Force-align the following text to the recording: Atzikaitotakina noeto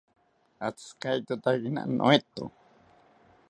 Atzikaitotakina 0.67 1.81
noeto 1.97 2.43